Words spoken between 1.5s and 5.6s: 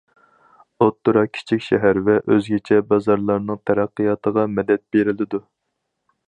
شەھەر ۋە ئۆزگىچە بازارلارنىڭ تەرەققىياتىغا مەدەت بېرىلىدۇ.